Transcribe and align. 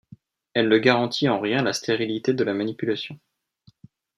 Elle 0.55 0.67
ne 0.67 0.79
garantit 0.79 1.29
en 1.29 1.39
rien 1.39 1.61
la 1.61 1.73
stérilité 1.73 2.33
de 2.33 2.43
la 2.43 2.55
manipulation. 2.55 3.19